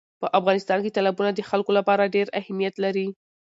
[0.21, 3.07] په افغانستان کې تالابونه د خلکو لپاره ډېر اهمیت لري.